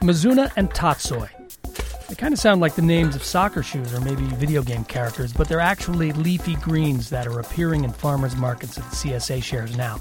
Mizuna 0.00 0.52
and 0.56 0.70
Tatsoi. 0.70 1.28
They 2.08 2.14
kind 2.14 2.32
of 2.32 2.38
sound 2.38 2.60
like 2.60 2.76
the 2.76 2.82
names 2.82 3.16
of 3.16 3.24
soccer 3.24 3.62
shoes 3.62 3.92
or 3.92 4.00
maybe 4.00 4.22
video 4.36 4.62
game 4.62 4.84
characters, 4.84 5.32
but 5.32 5.48
they're 5.48 5.60
actually 5.60 6.12
leafy 6.12 6.54
greens 6.56 7.10
that 7.10 7.26
are 7.26 7.40
appearing 7.40 7.84
in 7.84 7.92
farmers 7.92 8.36
markets 8.36 8.78
at 8.78 8.84
CSA 8.84 9.42
shares 9.42 9.76
now. 9.76 9.98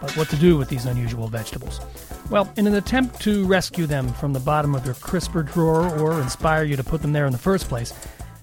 But 0.00 0.14
what 0.16 0.28
to 0.28 0.36
do 0.36 0.58
with 0.58 0.68
these 0.68 0.84
unusual 0.84 1.28
vegetables? 1.28 1.80
Well, 2.28 2.52
in 2.56 2.66
an 2.66 2.74
attempt 2.74 3.20
to 3.22 3.46
rescue 3.46 3.86
them 3.86 4.12
from 4.12 4.32
the 4.32 4.40
bottom 4.40 4.74
of 4.74 4.84
your 4.84 4.94
crisper 4.94 5.42
drawer 5.42 5.88
or 5.98 6.20
inspire 6.20 6.64
you 6.64 6.76
to 6.76 6.84
put 6.84 7.00
them 7.00 7.12
there 7.12 7.24
in 7.24 7.32
the 7.32 7.38
first 7.38 7.68
place, 7.68 7.94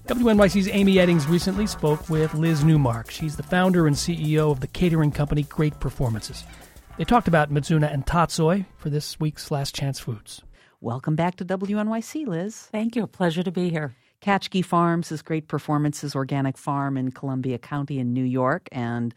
WNYC's 0.06 0.68
Amy 0.68 0.96
Eddings 0.96 1.26
recently 1.30 1.66
spoke 1.66 2.10
with 2.10 2.34
Liz 2.34 2.62
Neumark. 2.62 3.10
She's 3.10 3.36
the 3.36 3.42
founder 3.42 3.86
and 3.86 3.96
CEO 3.96 4.50
of 4.50 4.60
the 4.60 4.66
catering 4.66 5.10
company 5.10 5.44
Great 5.44 5.80
Performances. 5.80 6.44
They 6.98 7.04
talked 7.04 7.26
about 7.26 7.50
Mizuna 7.50 7.90
and 7.90 8.04
Tatsoi 8.04 8.66
for 8.76 8.90
this 8.90 9.18
week's 9.18 9.50
Last 9.50 9.74
Chance 9.74 10.00
Foods. 10.00 10.42
Welcome 10.82 11.16
back 11.16 11.36
to 11.36 11.44
WNYC, 11.46 12.26
Liz. 12.26 12.68
Thank 12.70 12.96
you. 12.96 13.04
A 13.04 13.06
pleasure 13.06 13.42
to 13.42 13.50
be 13.50 13.70
here. 13.70 13.96
Katchkie 14.20 14.62
Farms 14.62 15.10
is 15.10 15.22
Great 15.22 15.48
Performances 15.48 16.14
Organic 16.14 16.58
Farm 16.58 16.98
in 16.98 17.10
Columbia 17.10 17.56
County 17.56 17.98
in 17.98 18.12
New 18.12 18.24
York, 18.24 18.68
and 18.72 19.14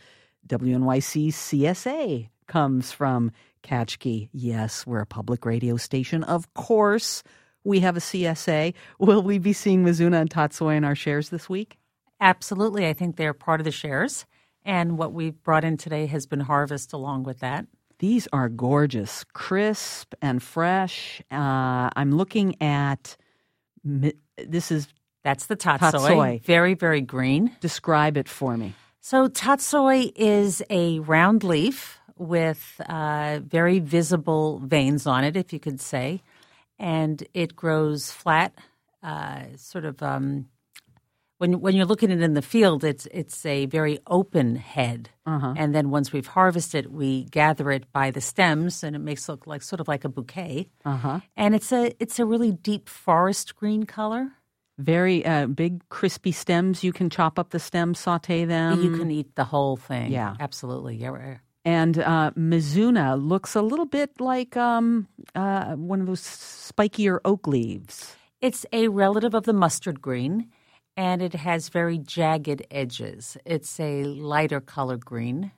WNYC 0.47 1.33
CSA 1.33 2.29
comes 2.47 2.93
from 2.93 3.33
Katchkie. 3.61 4.29
Yes, 4.31 4.87
we're 4.87 5.01
a 5.01 5.05
public 5.05 5.45
radio 5.45 5.75
station. 5.75 6.23
Of 6.23 6.53
course, 6.53 7.23
we 7.67 7.81
have 7.81 7.97
a 7.97 7.99
CSA. 7.99 8.73
Will 8.97 9.21
we 9.21 9.37
be 9.37 9.53
seeing 9.53 9.83
Mizuna 9.83 10.21
and 10.21 10.29
Tatsoi 10.29 10.77
in 10.77 10.83
our 10.85 10.95
shares 10.95 11.29
this 11.29 11.49
week? 11.49 11.77
Absolutely. 12.21 12.87
I 12.87 12.93
think 12.93 13.17
they're 13.17 13.33
part 13.33 13.59
of 13.59 13.65
the 13.65 13.71
shares. 13.71 14.25
And 14.63 14.97
what 14.97 15.13
we've 15.13 15.41
brought 15.43 15.63
in 15.63 15.77
today 15.77 16.05
has 16.07 16.25
been 16.25 16.39
harvest 16.39 16.93
along 16.93 17.23
with 17.23 17.39
that. 17.39 17.67
These 17.99 18.27
are 18.31 18.47
gorgeous, 18.47 19.25
crisp 19.33 20.13
and 20.21 20.41
fresh. 20.41 21.21
Uh, 21.31 21.89
I'm 21.95 22.15
looking 22.15 22.61
at 22.61 23.17
this 23.83 24.71
is 24.71 24.87
that's 25.23 25.47
the 25.47 25.57
tatsoi. 25.57 25.91
tatsoi. 25.91 26.43
Very, 26.43 26.73
very 26.73 27.01
green. 27.01 27.55
Describe 27.59 28.17
it 28.17 28.29
for 28.29 28.55
me. 28.55 28.75
So 29.01 29.27
tatsoi 29.27 30.11
is 30.15 30.63
a 30.69 30.99
round 30.99 31.43
leaf 31.43 31.99
with 32.17 32.79
uh, 32.87 33.39
very 33.43 33.79
visible 33.79 34.59
veins 34.59 35.05
on 35.05 35.23
it, 35.23 35.35
if 35.35 35.51
you 35.53 35.59
could 35.59 35.81
say, 35.81 36.21
and 36.79 37.23
it 37.33 37.55
grows 37.55 38.11
flat, 38.11 38.53
uh, 39.03 39.43
sort 39.55 39.85
of 39.85 40.01
um, 40.01 40.47
when 41.37 41.59
when 41.61 41.75
you're 41.75 41.85
looking 41.85 42.11
at 42.11 42.17
it 42.17 42.23
in 42.23 42.33
the 42.33 42.41
field, 42.41 42.83
it's 42.83 43.07
it's 43.11 43.45
a 43.45 43.65
very 43.67 43.99
open 44.07 44.55
head, 44.55 45.09
uh-huh. 45.25 45.53
and 45.55 45.73
then 45.73 45.89
once 45.89 46.11
we've 46.11 46.27
harvested, 46.27 46.87
we 46.87 47.25
gather 47.25 47.71
it 47.71 47.91
by 47.91 48.11
the 48.11 48.21
stems, 48.21 48.83
and 48.83 48.95
it 48.95 48.99
makes 48.99 49.27
it 49.27 49.31
look 49.31 49.47
like 49.47 49.61
sort 49.61 49.79
of 49.79 49.87
like 49.87 50.03
a 50.03 50.09
bouquet. 50.09 50.69
Uh-huh. 50.83 51.19
And 51.35 51.55
it's 51.55 51.71
a 51.71 51.93
it's 51.99 52.19
a 52.19 52.25
really 52.25 52.51
deep 52.51 52.89
forest 52.89 53.55
green 53.55 53.85
color. 53.85 54.31
Very 54.79 55.25
uh, 55.25 55.47
big, 55.47 55.87
crispy 55.89 56.31
stems. 56.31 56.83
You 56.83 56.93
can 56.93 57.09
chop 57.09 57.39
up 57.39 57.49
the 57.49 57.59
stems, 57.59 57.97
saute 57.97 58.45
them. 58.45 58.83
You 58.83 58.95
can 58.95 59.09
eat 59.09 59.33
the 59.35 59.43
whole 59.43 59.75
thing. 59.75 60.11
Yeah, 60.11 60.35
absolutely. 60.39 60.97
Yeah. 60.97 61.37
And 61.67 61.99
uh, 61.99 62.31
Mizuna 62.37 63.21
looks 63.21 63.53
a 63.53 63.61
little 63.61 63.85
bit 63.85 64.21
like 64.21 64.55
um, 64.55 65.05
uh, 65.35 65.75
one 65.75 65.99
of 65.99 66.07
those 66.07 66.21
spikier 66.21 67.19
oak 67.25 67.45
leaves. 67.45 68.15
It's 68.39 68.65
a 68.71 68.87
relative 68.87 69.33
of 69.33 69.43
the 69.43 69.51
mustard 69.51 70.01
green 70.01 70.49
and 70.95 71.21
it 71.21 71.33
has 71.33 71.67
very 71.67 71.97
jagged 71.97 72.65
edges. 72.71 73.35
It's 73.43 73.81
a 73.81 74.05
lighter 74.05 74.61
color 74.61 74.95
green. 74.95 75.51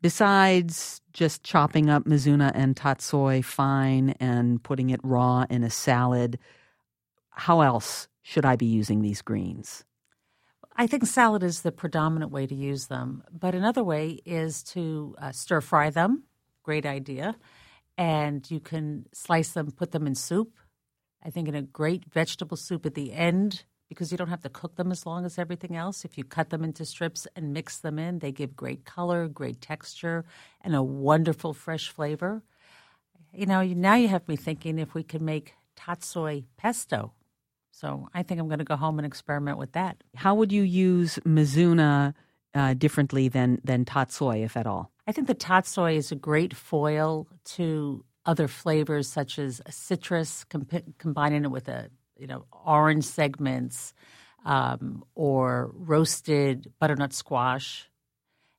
Besides 0.00 1.00
just 1.12 1.44
chopping 1.44 1.88
up 1.88 2.06
Mizuna 2.06 2.50
and 2.56 2.74
Tatsoi 2.74 3.44
fine 3.44 4.16
and 4.18 4.60
putting 4.64 4.90
it 4.90 4.98
raw 5.04 5.46
in 5.48 5.62
a 5.62 5.70
salad, 5.70 6.40
how 7.30 7.60
else 7.60 8.08
should 8.22 8.44
I 8.44 8.56
be 8.56 8.66
using 8.66 9.00
these 9.00 9.22
greens? 9.22 9.84
I 10.74 10.86
think 10.86 11.06
salad 11.06 11.42
is 11.42 11.60
the 11.60 11.72
predominant 11.72 12.30
way 12.30 12.46
to 12.46 12.54
use 12.54 12.86
them, 12.86 13.22
but 13.30 13.54
another 13.54 13.84
way 13.84 14.20
is 14.24 14.62
to 14.64 15.14
uh, 15.18 15.32
stir 15.32 15.60
fry 15.60 15.90
them. 15.90 16.24
Great 16.62 16.86
idea. 16.86 17.36
And 17.98 18.50
you 18.50 18.58
can 18.58 19.06
slice 19.12 19.52
them, 19.52 19.70
put 19.70 19.92
them 19.92 20.06
in 20.06 20.14
soup. 20.14 20.58
I 21.22 21.30
think 21.30 21.46
in 21.46 21.54
a 21.54 21.62
great 21.62 22.06
vegetable 22.10 22.56
soup 22.56 22.86
at 22.86 22.94
the 22.94 23.12
end, 23.12 23.64
because 23.88 24.10
you 24.10 24.16
don't 24.16 24.28
have 24.28 24.40
to 24.42 24.48
cook 24.48 24.76
them 24.76 24.90
as 24.90 25.04
long 25.04 25.26
as 25.26 25.38
everything 25.38 25.76
else. 25.76 26.04
If 26.04 26.16
you 26.16 26.24
cut 26.24 26.48
them 26.48 26.64
into 26.64 26.86
strips 26.86 27.28
and 27.36 27.52
mix 27.52 27.78
them 27.78 27.98
in, 27.98 28.20
they 28.20 28.32
give 28.32 28.56
great 28.56 28.86
color, 28.86 29.28
great 29.28 29.60
texture, 29.60 30.24
and 30.62 30.74
a 30.74 30.82
wonderful 30.82 31.52
fresh 31.52 31.90
flavor. 31.90 32.42
You 33.34 33.44
know, 33.44 33.62
now 33.62 33.94
you 33.96 34.08
have 34.08 34.26
me 34.26 34.36
thinking 34.36 34.78
if 34.78 34.94
we 34.94 35.02
could 35.02 35.20
make 35.20 35.52
tatsoi 35.76 36.44
pesto. 36.56 37.12
So 37.72 38.08
I 38.14 38.22
think 38.22 38.40
I'm 38.40 38.46
going 38.46 38.60
to 38.60 38.64
go 38.64 38.76
home 38.76 38.98
and 38.98 39.06
experiment 39.06 39.58
with 39.58 39.72
that. 39.72 39.96
How 40.14 40.34
would 40.34 40.52
you 40.52 40.62
use 40.62 41.18
Mizuna 41.26 42.14
uh, 42.54 42.74
differently 42.74 43.28
than 43.28 43.60
than 43.64 43.84
tatsoi, 43.84 44.44
if 44.44 44.56
at 44.56 44.66
all? 44.66 44.92
I 45.08 45.12
think 45.12 45.26
the 45.26 45.34
tatsoi 45.34 45.96
is 45.96 46.12
a 46.12 46.14
great 46.14 46.54
foil 46.54 47.26
to 47.56 48.04
other 48.24 48.46
flavors 48.46 49.08
such 49.08 49.38
as 49.38 49.60
citrus, 49.68 50.44
comp- 50.44 50.96
combining 50.98 51.44
it 51.44 51.50
with 51.50 51.68
a 51.68 51.90
you 52.22 52.28
know, 52.28 52.44
orange 52.64 53.04
segments 53.04 53.94
um, 54.44 55.04
or 55.16 55.72
roasted 55.74 56.72
butternut 56.78 57.12
squash. 57.12 57.90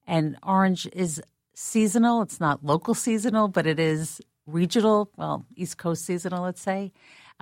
And 0.05 0.37
orange 0.43 0.85
is 0.91 1.21
seasonal. 1.55 2.21
It's 2.23 2.41
not 2.41 2.65
local 2.65 2.93
seasonal, 2.93 3.47
but 3.47 3.65
it 3.65 3.79
is 3.79 4.21
regional, 4.45 5.09
well, 5.15 5.45
East 5.55 5.77
Coast 5.77 6.03
seasonal, 6.03 6.43
let's 6.43 6.61
say. 6.61 6.91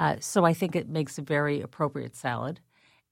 Uh, 0.02 0.16
so 0.20 0.46
I 0.46 0.54
think 0.56 0.76
it 0.76 0.90
makes 0.90 1.20
a 1.20 1.22
very 1.22 1.62
appropriate 1.62 2.16
salad. 2.16 2.60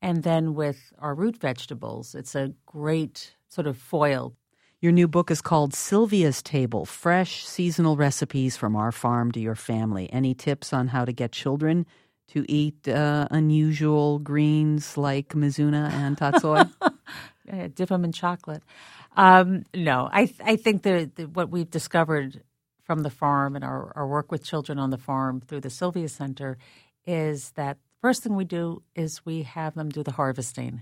And 0.02 0.24
then 0.24 0.56
with 0.56 0.92
our 0.98 1.14
root 1.14 1.38
vegetables, 1.38 2.16
it's 2.16 2.34
a 2.34 2.54
great 2.66 3.36
sort 3.48 3.68
of 3.68 3.78
foil. 3.78 4.34
Your 4.82 4.92
new 4.92 5.08
book 5.08 5.30
is 5.30 5.40
called 5.40 5.76
Sylvia's 5.76 6.42
Table 6.42 6.86
Fresh 6.86 7.46
Seasonal 7.46 7.96
Recipes 7.96 8.58
from 8.58 8.76
Our 8.76 8.92
Farm 8.92 9.32
to 9.34 9.40
Your 9.40 9.54
Family. 9.54 10.12
Any 10.12 10.34
tips 10.34 10.74
on 10.74 10.88
how 10.88 11.06
to 11.06 11.12
get 11.12 11.32
children 11.32 11.86
to 12.30 12.44
eat 12.52 12.88
uh, 12.88 13.28
unusual 13.30 14.18
greens 14.18 14.98
like 14.98 15.30
Mizuna 15.36 15.92
and 15.92 16.18
Tatsoi? 16.18 16.72
dip 17.76 17.90
them 17.90 18.04
in 18.04 18.14
chocolate. 18.14 18.64
Um, 19.16 19.64
no, 19.76 20.10
I 20.12 20.34
I 20.44 20.56
think 20.56 20.84
that 20.84 21.30
what 21.34 21.52
we've 21.52 21.70
discovered 21.70 22.42
from 22.90 23.04
the 23.04 23.12
farm 23.12 23.56
and 23.56 23.64
our, 23.64 23.94
our 23.96 24.08
work 24.08 24.32
with 24.32 24.44
children 24.44 24.80
on 24.80 24.90
the 24.90 24.98
farm 24.98 25.40
through 25.42 25.62
the 25.62 25.70
Sylvia 25.70 26.10
Center 26.10 26.58
is 27.06 27.52
that 27.52 27.78
first 28.02 28.24
thing 28.24 28.36
we 28.36 28.46
do 28.46 28.82
is 28.96 29.24
we 29.24 29.44
have 29.44 29.76
them 29.76 29.90
do 29.90 30.02
the 30.02 30.14
harvesting, 30.14 30.82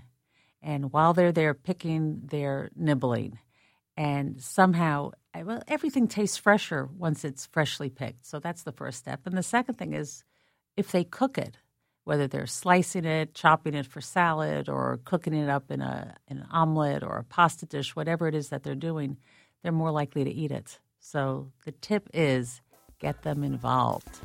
and 0.62 0.90
while 0.90 1.12
they're 1.12 1.32
there 1.32 1.52
picking, 1.52 2.22
they're 2.24 2.70
nibbling, 2.74 3.38
and 3.94 4.40
somehow 4.40 5.10
eh, 5.34 5.42
well 5.42 5.62
everything 5.68 6.08
tastes 6.08 6.38
fresher 6.38 6.88
once 6.96 7.26
it's 7.26 7.44
freshly 7.44 7.90
picked. 7.90 8.24
So 8.24 8.40
that's 8.40 8.62
the 8.62 8.72
first 8.72 8.96
step, 8.96 9.20
and 9.26 9.36
the 9.36 9.42
second 9.42 9.74
thing 9.74 9.92
is 9.92 10.24
if 10.78 10.90
they 10.90 11.04
cook 11.04 11.36
it, 11.36 11.58
whether 12.04 12.26
they're 12.26 12.46
slicing 12.46 13.04
it, 13.04 13.34
chopping 13.34 13.74
it 13.74 13.84
for 13.84 14.00
salad, 14.00 14.70
or 14.70 14.98
cooking 15.04 15.34
it 15.34 15.50
up 15.50 15.70
in 15.70 15.82
a 15.82 16.16
in 16.26 16.38
an 16.38 16.46
omelet 16.50 17.02
or 17.02 17.18
a 17.18 17.24
pasta 17.24 17.66
dish, 17.66 17.94
whatever 17.94 18.26
it 18.28 18.34
is 18.34 18.48
that 18.48 18.62
they're 18.62 18.74
doing, 18.74 19.18
they're 19.62 19.72
more 19.72 19.90
likely 19.90 20.24
to 20.24 20.30
eat 20.30 20.50
it. 20.52 20.80
So 21.00 21.50
the 21.64 21.72
tip 21.72 22.08
is 22.12 22.60
get 22.98 23.22
them 23.22 23.42
involved. 23.42 24.20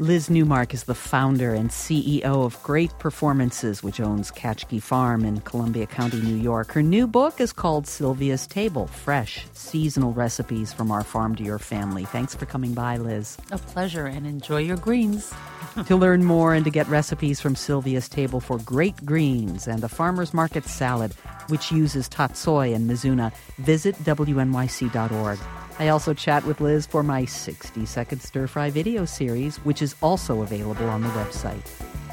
Liz 0.00 0.28
Neumark 0.28 0.74
is 0.74 0.84
the 0.84 0.94
founder 0.94 1.54
and 1.54 1.70
CEO 1.70 2.24
of 2.24 2.60
Great 2.64 2.90
Performances, 2.98 3.80
which 3.80 4.00
owns 4.00 4.32
Katchkie 4.32 4.82
Farm 4.82 5.24
in 5.24 5.40
Columbia 5.42 5.86
County, 5.86 6.20
New 6.20 6.34
York. 6.34 6.72
Her 6.72 6.82
new 6.82 7.06
book 7.06 7.40
is 7.40 7.52
called 7.52 7.86
Sylvia's 7.86 8.48
Table 8.48 8.88
Fresh, 8.88 9.46
Seasonal 9.52 10.12
Recipes 10.12 10.72
from 10.72 10.90
Our 10.90 11.04
Farm 11.04 11.36
to 11.36 11.44
Your 11.44 11.60
Family. 11.60 12.04
Thanks 12.06 12.34
for 12.34 12.44
coming 12.44 12.74
by, 12.74 12.96
Liz. 12.96 13.38
A 13.52 13.58
pleasure, 13.58 14.06
and 14.06 14.26
enjoy 14.26 14.62
your 14.62 14.78
greens. 14.78 15.32
to 15.86 15.94
learn 15.94 16.24
more 16.24 16.54
and 16.54 16.64
to 16.64 16.72
get 16.72 16.88
recipes 16.88 17.40
from 17.40 17.54
Sylvia's 17.54 18.08
Table 18.08 18.40
for 18.40 18.58
great 18.58 19.06
greens 19.06 19.68
and 19.68 19.80
the 19.80 19.88
farmer's 19.88 20.34
market 20.34 20.64
salad, 20.64 21.12
which 21.48 21.70
uses 21.70 22.08
tatsoi 22.08 22.74
and 22.74 22.90
mizuna, 22.90 23.32
visit 23.58 23.94
WNYC.org. 24.02 25.38
I 25.78 25.88
also 25.88 26.14
chat 26.14 26.44
with 26.44 26.60
Liz 26.60 26.86
for 26.86 27.02
my 27.02 27.24
60 27.24 27.84
second 27.86 28.20
stir 28.20 28.46
fry 28.46 28.70
video 28.70 29.04
series, 29.04 29.56
which 29.58 29.82
is 29.82 29.96
also 30.02 30.42
available 30.42 30.88
on 30.88 31.02
the 31.02 31.08
website. 31.08 31.68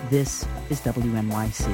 This 0.10 0.48
is 0.70 0.82
WNYC. 0.82 1.70